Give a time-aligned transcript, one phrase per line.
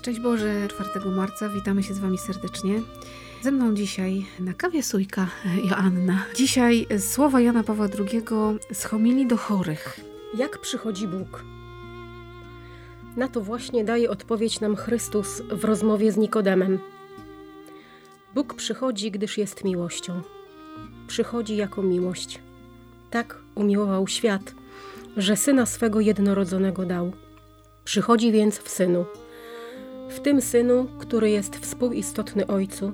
[0.00, 2.82] Szczęść Boże, 4 marca, witamy się z Wami serdecznie.
[3.42, 5.26] Ze mną dzisiaj na kawie sójka
[5.64, 6.24] Joanna.
[6.34, 8.22] Dzisiaj słowa Jana Pawła II
[8.72, 10.00] z homilii do chorych.
[10.34, 11.44] Jak przychodzi Bóg?
[13.16, 16.78] Na to właśnie daje odpowiedź nam Chrystus w rozmowie z Nikodemem.
[18.34, 20.22] Bóg przychodzi, gdyż jest miłością.
[21.06, 22.40] Przychodzi jako miłość.
[23.10, 24.54] Tak umiłował świat,
[25.16, 27.12] że syna swego jednorodzonego dał.
[27.84, 29.04] Przychodzi więc w synu
[30.10, 32.92] w tym Synu, który jest współistotny Ojcu,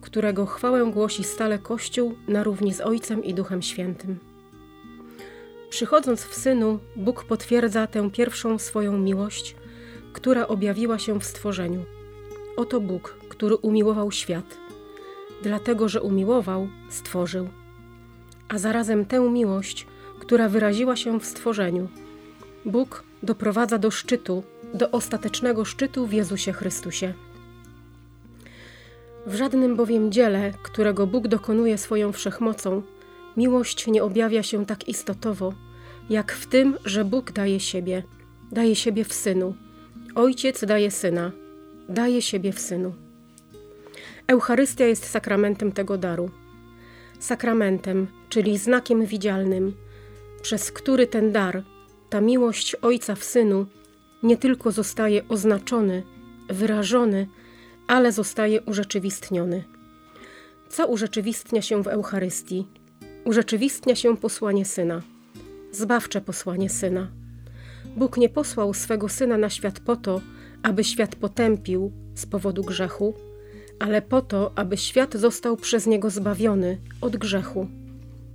[0.00, 4.18] którego chwałę głosi stale Kościół na równi z Ojcem i Duchem Świętym.
[5.70, 9.56] Przychodząc w Synu, Bóg potwierdza tę pierwszą swoją miłość,
[10.12, 11.84] która objawiła się w stworzeniu.
[12.56, 14.56] Oto Bóg, który umiłował świat.
[15.42, 17.48] Dlatego, że umiłował, stworzył.
[18.48, 19.86] A zarazem tę miłość,
[20.20, 21.88] która wyraziła się w stworzeniu.
[22.64, 24.42] Bóg doprowadza do szczytu
[24.74, 27.14] do ostatecznego szczytu w Jezusie Chrystusie.
[29.26, 32.82] W żadnym bowiem dziele, którego Bóg dokonuje swoją wszechmocą,
[33.36, 35.52] miłość nie objawia się tak istotowo,
[36.10, 38.02] jak w tym, że Bóg daje siebie,
[38.52, 39.54] daje siebie w synu.
[40.14, 41.32] Ojciec daje syna,
[41.88, 42.94] daje siebie w synu.
[44.26, 46.30] Eucharystia jest sakramentem tego daru.
[47.18, 49.72] Sakramentem, czyli znakiem widzialnym,
[50.42, 51.62] przez który ten dar,
[52.10, 53.66] ta miłość Ojca w synu,
[54.24, 56.02] nie tylko zostaje oznaczony,
[56.48, 57.26] wyrażony,
[57.86, 59.64] ale zostaje urzeczywistniony.
[60.68, 62.66] Co urzeczywistnia się w Eucharystii?
[63.24, 65.02] Urzeczywistnia się posłanie Syna,
[65.72, 67.08] zbawcze posłanie Syna.
[67.96, 70.20] Bóg nie posłał swego Syna na świat po to,
[70.62, 73.14] aby świat potępił z powodu grzechu,
[73.78, 77.68] ale po to, aby świat został przez Niego zbawiony od grzechu.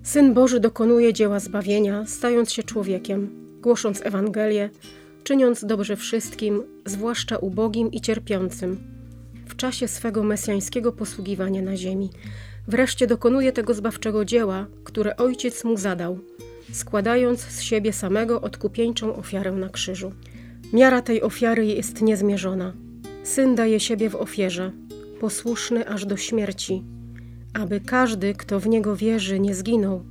[0.03, 3.29] Syn Boży dokonuje dzieła zbawienia, stając się człowiekiem,
[3.61, 4.69] głosząc Ewangelię,
[5.23, 8.77] czyniąc dobrze wszystkim, zwłaszcza ubogim i cierpiącym,
[9.47, 12.09] w czasie swego mesjańskiego posługiwania na ziemi.
[12.67, 16.19] Wreszcie dokonuje tego zbawczego dzieła, które ojciec mu zadał,
[16.71, 20.11] składając z siebie samego odkupieńczą ofiarę na krzyżu.
[20.73, 22.73] Miara tej ofiary jest niezmierzona.
[23.23, 24.71] Syn daje siebie w ofierze,
[25.19, 26.83] posłuszny aż do śmierci,
[27.53, 30.03] aby każdy, kto w niego wierzy, nie zginął,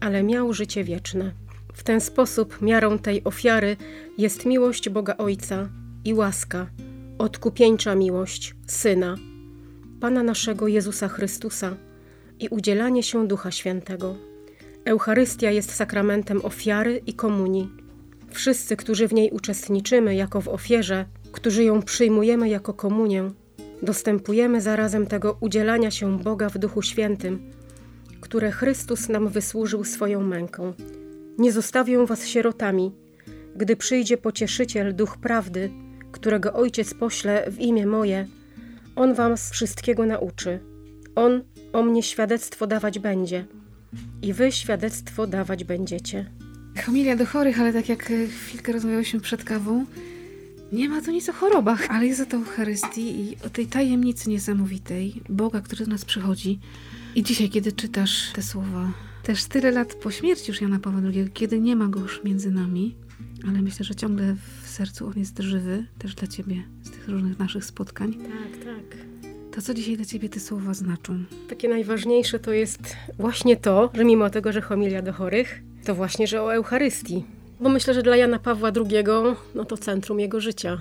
[0.00, 1.32] ale miał życie wieczne.
[1.74, 3.76] W ten sposób miarą tej ofiary
[4.18, 5.68] jest miłość Boga Ojca
[6.04, 6.66] i łaska,
[7.18, 9.16] odkupieńcza miłość Syna,
[10.00, 11.76] Pana naszego Jezusa Chrystusa
[12.40, 14.14] i udzielanie się Ducha Świętego.
[14.84, 17.70] Eucharystia jest sakramentem ofiary i komunii.
[18.30, 23.30] Wszyscy, którzy w niej uczestniczymy jako w ofierze, którzy ją przyjmujemy jako komunię,
[23.82, 27.50] dostępujemy zarazem tego udzielania się Boga w Duchu Świętym,
[28.20, 30.72] które Chrystus nam wysłużył swoją męką.
[31.38, 32.92] Nie zostawię was sierotami,
[33.56, 35.70] gdy przyjdzie pocieszyciel, duch prawdy,
[36.12, 38.26] którego ojciec pośle w imię moje.
[38.96, 40.60] On wam wszystkiego nauczy.
[41.14, 41.42] On
[41.72, 43.46] o mnie świadectwo dawać będzie
[44.22, 46.30] i wy świadectwo dawać będziecie.
[46.86, 49.86] Homilia do chorych, ale tak jak e, chwilkę rozmawiałyśmy przed kawą,
[50.72, 54.30] nie ma tu nic o chorobach, ale jest o to Eucharystii i o tej tajemnicy
[54.30, 56.58] niesamowitej Boga, który do nas przychodzi.
[57.14, 58.92] I dzisiaj, kiedy czytasz te słowa
[59.24, 62.50] też tyle lat po śmierci już Jana Pawła II, kiedy nie ma go już między
[62.50, 62.94] nami,
[63.48, 67.38] ale myślę, że ciągle w sercu on jest żywy, też dla Ciebie, z tych różnych
[67.38, 68.14] naszych spotkań.
[68.14, 68.98] Tak, tak.
[69.52, 71.24] To co dzisiaj dla Ciebie te słowa znaczą?
[71.48, 76.26] Takie najważniejsze to jest właśnie to, że mimo tego, że homilia do chorych, to właśnie,
[76.26, 77.24] że o Eucharystii.
[77.60, 79.04] Bo myślę, że dla Jana Pawła II,
[79.54, 80.80] no to centrum jego życia.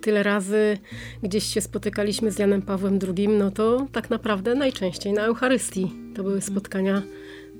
[0.00, 0.78] Tyle razy
[1.22, 5.92] gdzieś się spotykaliśmy z Janem Pawłem II, no to tak naprawdę najczęściej na Eucharystii.
[6.14, 7.02] To były spotkania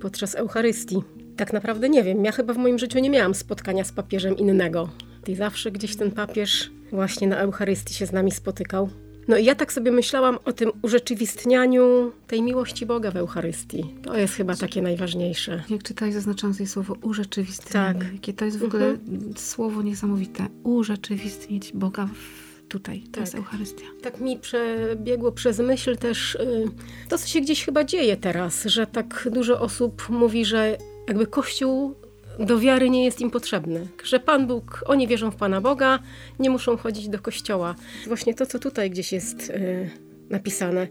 [0.01, 1.03] podczas Eucharystii.
[1.37, 4.89] Tak naprawdę nie wiem, ja chyba w moim życiu nie miałam spotkania z papieżem innego.
[5.27, 8.89] I zawsze gdzieś ten papież właśnie na Eucharystii się z nami spotykał.
[9.29, 13.95] No i ja tak sobie myślałam o tym urzeczywistnianiu tej miłości Boga w Eucharystii.
[14.03, 15.63] To jest chyba takie najważniejsze.
[15.71, 17.95] Jak czytaj, zaznaczam sobie słowo urzeczywistnienie.
[17.95, 18.13] Tak.
[18.13, 19.37] Jakie to jest w ogóle mhm.
[19.37, 20.47] słowo niesamowite.
[20.63, 23.21] Urzeczywistnić Boga w tutaj, to tak.
[23.21, 23.85] jest Eucharystia.
[24.03, 26.65] Tak mi przebiegło przez myśl też y,
[27.09, 30.79] to, co się gdzieś chyba dzieje teraz, że tak dużo osób mówi, że
[31.09, 31.95] jakby Kościół
[32.39, 33.89] do wiary nie jest im potrzebny.
[34.05, 35.99] Że Pan Bóg, oni wierzą w Pana Boga,
[36.39, 37.75] nie muszą chodzić do kościoła.
[38.07, 39.91] Właśnie to, co tutaj gdzieś jest yy,
[40.31, 40.89] napisane,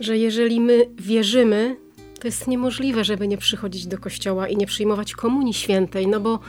[0.00, 1.76] że jeżeli my wierzymy,
[2.20, 6.40] to jest niemożliwe, żeby nie przychodzić do kościoła i nie przyjmować komunii świętej, no bo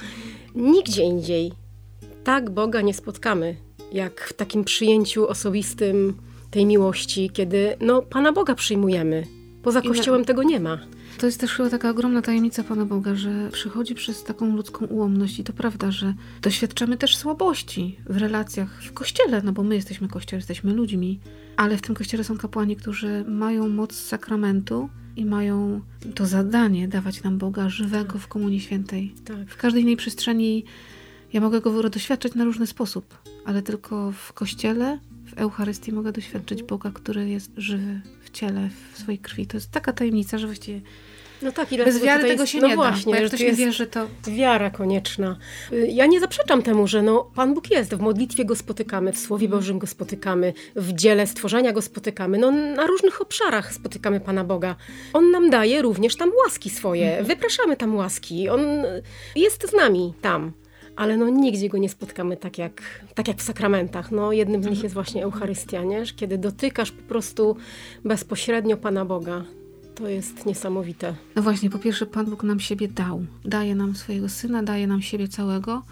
[0.56, 1.52] nigdzie indziej
[2.24, 3.56] tak Boga nie spotkamy,
[3.92, 6.14] jak w takim przyjęciu osobistym
[6.52, 9.28] tej miłości, kiedy no, Pana Boga przyjmujemy.
[9.64, 10.80] Poza Kościołem tego nie ma.
[11.18, 15.40] To jest też chyba taka ogromna tajemnica Pana Boga, że przychodzi przez taką ludzką ułomność
[15.40, 20.08] i to prawda, że doświadczamy też słabości w relacjach w Kościele, no bo my jesteśmy
[20.08, 21.20] Kościołem, jesteśmy ludźmi,
[21.56, 25.82] ale w tym Kościele są kapłani, którzy mają moc sakramentu i mają
[26.16, 29.14] to zadanie dawać nam Boga żywego w Komunii Świętej.
[29.26, 29.48] Tak.
[29.48, 30.66] W każdej innej przestrzeni
[31.34, 36.64] ja mogę go doświadczać na różny sposób, ale tylko w Kościele, w Eucharystii mogę doświadczyć
[36.64, 39.48] Boga, który jest żywy w ciele, w swojej krwi.
[39.48, 40.82] To jest taka tajemnica, że właściwie
[41.42, 43.18] no tak, i Bez wiary tego się no nie właśnie, da.
[43.18, 44.08] Bo jak ktoś nie wierzy, to...
[44.28, 45.38] Wiara konieczna.
[45.72, 47.96] Y, ja nie zaprzeczam temu, że no, Pan Bóg jest.
[47.96, 52.38] W modlitwie Go spotykamy, w Słowie Bożym Go spotykamy, w dziele stworzenia Go spotykamy.
[52.38, 54.76] No, na różnych obszarach spotykamy Pana Boga.
[55.14, 57.08] On nam daje również tam łaski swoje.
[57.08, 57.26] Mhm.
[57.26, 58.50] Wypraszamy tam łaski.
[58.50, 58.62] On
[59.36, 60.52] jest z nami tam
[60.98, 62.82] ale no nigdzie go nie spotkamy tak jak,
[63.16, 64.12] tak jak w sakramentach.
[64.12, 66.04] No, jednym z nich jest właśnie Eucharystia, nie?
[66.16, 67.58] kiedy dotykasz po prostu
[68.06, 69.44] bezpośrednio Pana Boga.
[69.96, 71.16] To jest niesamowite.
[71.36, 73.26] No właśnie, po pierwsze Pan Bóg nam siebie dał.
[73.46, 75.84] Daje nam swojego Syna, daje nam siebie całego.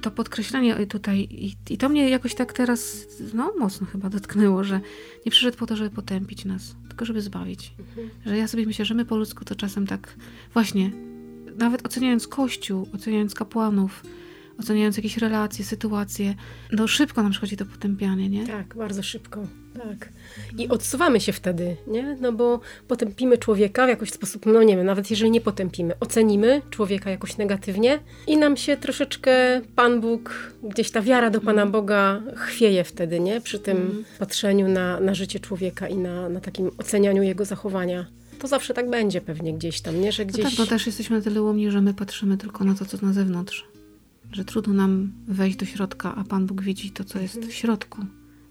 [0.00, 4.80] To podkreślenie tutaj, i, i to mnie jakoś tak teraz, no mocno chyba dotknęło, że
[5.26, 7.72] nie przyszedł po to, żeby potępić nas, tylko żeby zbawić.
[7.78, 8.10] Mhm.
[8.26, 10.14] Że ja sobie myślę, że my po ludzku to czasem tak
[10.52, 10.90] właśnie,
[11.58, 14.02] nawet oceniając Kościół, oceniając kapłanów,
[14.58, 16.34] oceniając jakieś relacje, sytuacje,
[16.72, 18.46] no szybko nam przychodzi to potępianie, nie?
[18.46, 19.46] Tak, bardzo szybko.
[19.74, 20.08] Tak.
[20.58, 22.16] I odsuwamy się wtedy, nie?
[22.20, 26.62] No bo potępimy człowieka w jakiś sposób, no nie wiem, nawet jeżeli nie potępimy, ocenimy
[26.70, 32.22] człowieka jakoś negatywnie i nam się troszeczkę Pan Bóg, gdzieś ta wiara do Pana Boga
[32.36, 33.40] chwieje wtedy, nie?
[33.40, 34.04] Przy tym mm.
[34.18, 38.06] patrzeniu na, na życie człowieka i na, na takim ocenianiu jego zachowania
[38.38, 40.12] to zawsze tak będzie pewnie gdzieś tam, nie?
[40.12, 40.44] Że gdzieś...
[40.44, 43.06] No tak, bo też jesteśmy na tyle łomni, że my patrzymy tylko na to, co
[43.06, 43.73] na zewnątrz
[44.34, 48.02] że trudno nam wejść do środka, a Pan Bóg widzi to, co jest w środku.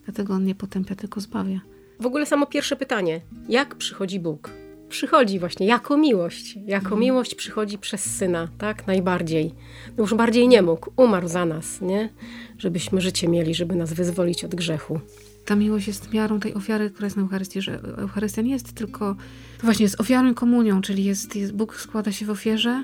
[0.05, 1.61] Dlatego On nie potępia, tylko zbawia.
[1.99, 3.21] W ogóle samo pierwsze pytanie.
[3.49, 4.49] Jak przychodzi Bóg?
[4.89, 6.55] Przychodzi właśnie jako miłość.
[6.65, 7.01] Jako mhm.
[7.01, 8.87] miłość przychodzi przez Syna, tak?
[8.87, 9.53] Najbardziej.
[9.97, 10.91] No już bardziej nie mógł.
[10.95, 12.09] Umarł za nas, nie?
[12.57, 14.99] Żebyśmy życie mieli, żeby nas wyzwolić od grzechu
[15.45, 19.15] ta miłość jest miarą tej ofiary, która jest na Eucharystii, że Eucharystia nie jest tylko,
[19.63, 22.83] właśnie jest ofiarą komunią, czyli jest, jest, Bóg składa się w ofierze,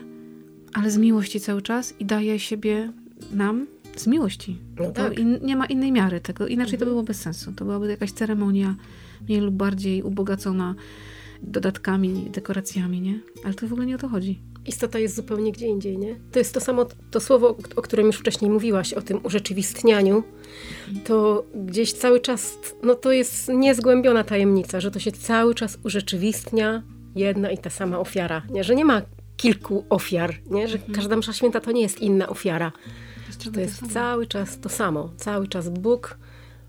[0.74, 2.92] ale z miłości cały czas i daje siebie
[3.34, 4.58] nam z miłości.
[4.80, 5.20] No tak.
[5.20, 6.80] in, nie ma innej miary tego, inaczej mhm.
[6.80, 7.52] to było bez sensu.
[7.52, 8.76] To byłaby jakaś ceremonia
[9.28, 10.76] mniej lub bardziej ubogacona
[11.44, 13.20] dodatkami, dekoracjami, nie?
[13.44, 14.40] Ale to w ogóle nie o to chodzi.
[14.66, 16.16] Istota jest zupełnie gdzie indziej, nie?
[16.32, 20.24] To jest to samo, to słowo, o którym już wcześniej mówiłaś, o tym urzeczywistnianiu,
[21.06, 26.84] to gdzieś cały czas, no to jest niezgłębiona tajemnica, że to się cały czas urzeczywistnia
[27.16, 28.64] jedna i ta sama ofiara, nie?
[28.64, 29.02] Że nie ma
[29.40, 30.68] kilku ofiar, nie?
[30.68, 30.94] że mhm.
[30.94, 32.72] każda msza święta to nie jest inna ofiara.
[33.44, 35.12] To, to jest cały czas to samo.
[35.18, 36.18] Cały czas Bóg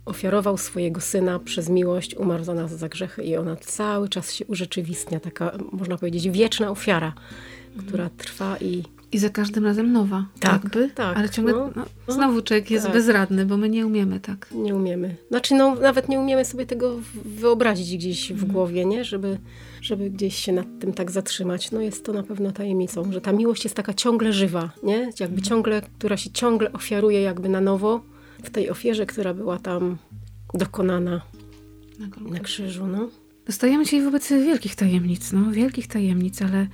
[0.05, 4.47] ofiarował swojego Syna przez miłość, umarł za nas za grzechy i ona cały czas się
[4.47, 5.21] urzeczywistnia.
[5.21, 7.13] Taka, można powiedzieć, wieczna ofiara,
[7.69, 7.87] mhm.
[7.87, 11.85] która trwa i i za każdym razem nowa, tak, jakby, tak, ale ciągle no, no,
[12.09, 12.95] no znowu człowiek jest tak.
[12.95, 14.49] bezradny, bo my nie umiemy tak.
[14.55, 15.17] Nie umiemy.
[15.29, 18.53] Znaczy, no, nawet nie umiemy sobie tego wyobrazić gdzieś w mhm.
[18.53, 19.05] głowie, nie?
[19.05, 19.39] Żeby,
[19.83, 21.71] żeby gdzieś się nad tym tak zatrzymać.
[21.71, 24.99] No jest to na pewno tajemnicą, że ta miłość jest taka ciągle żywa, nie?
[24.99, 25.43] Jakby mhm.
[25.43, 28.01] ciągle, która się ciągle ofiaruje jakby na nowo
[28.45, 29.99] w tej ofierze, która była tam
[30.55, 31.21] dokonana
[31.99, 33.09] na, na krzyżu, no.
[33.47, 36.67] Dostajemy się wobec wielkich tajemnic, no, wielkich tajemnic, ale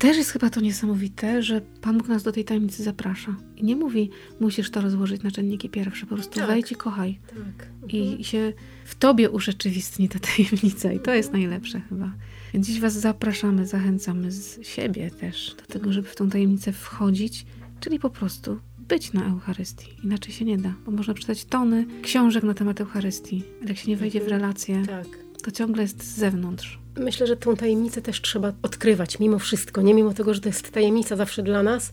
[0.00, 3.36] też jest chyba to niesamowite, że Pan Bóg nas do tej tajemnicy zaprasza.
[3.56, 6.48] I nie mówi, musisz to rozłożyć na czynniki pierwsze, po prostu tak.
[6.48, 7.18] wejdź i kochaj.
[7.28, 7.68] Tak.
[7.92, 8.52] I, I się
[8.84, 12.12] w tobie urzeczywistni ta tajemnica i to jest najlepsze chyba.
[12.54, 17.46] Więc dziś Was zapraszamy, zachęcamy z siebie też do tego, żeby w tą tajemnicę wchodzić,
[17.80, 19.96] czyli po prostu być na Eucharystii.
[20.04, 23.90] Inaczej się nie da, bo można przeczytać tony książek na temat Eucharystii, ale jak się
[23.90, 25.06] nie wejdzie w relację, tak.
[25.42, 26.79] to ciągle jest z zewnątrz.
[26.96, 30.70] Myślę, że tą tajemnicę też trzeba odkrywać mimo wszystko, nie mimo tego, że to jest
[30.70, 31.92] tajemnica zawsze dla nas.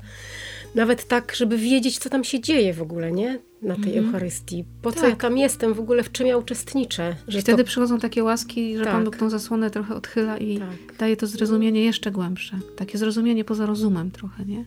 [0.75, 3.39] Nawet tak, żeby wiedzieć, co tam się dzieje w ogóle, nie?
[3.62, 4.06] Na tej Mhm.
[4.06, 4.66] Eucharystii.
[4.82, 5.10] Po co Tak.
[5.10, 7.16] ja tam jestem w ogóle, w czym ja uczestniczę?
[7.27, 7.68] Że Wtedy to...
[7.68, 8.94] przychodzą takie łaski, że Tak.
[8.94, 10.98] Pan Bóg tą zasłonę trochę odchyla i Tak.
[11.00, 12.60] daje to zrozumienie jeszcze głębsze.
[12.75, 14.66] Takie zrozumienie poza rozumem trochę, nie?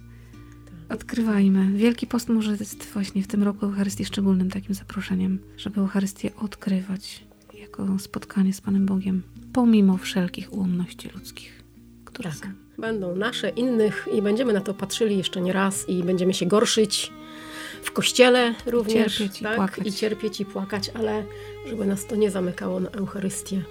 [0.88, 1.72] Odkrywajmy.
[1.78, 7.24] Wielki Post może jest właśnie w tym roku Eucharystii szczególnym takim zaproszeniem, żeby Eucharystię odkrywać
[7.60, 9.22] jako spotkanie z Panem Bogiem,
[9.52, 11.62] pomimo wszelkich ułomności ludzkich,
[12.04, 12.38] które Tak.
[12.38, 12.46] są.
[12.78, 17.12] Będą nasze, innych i będziemy na to patrzyli jeszcze nie raz i będziemy się gorszyć
[17.82, 19.16] w kościele również.
[19.16, 19.56] cierpieć i tak?
[19.56, 19.86] płakać.
[19.86, 21.24] I cierpieć i płakać, ale
[21.68, 23.62] żeby nas to nie zamykało na Eucharystię.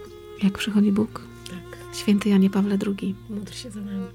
[0.44, 1.22] Jak przychodzi Bóg?
[1.50, 1.96] Tak.
[1.96, 3.16] Święty Janie Pawle II.
[3.30, 4.06] Módl się za nami.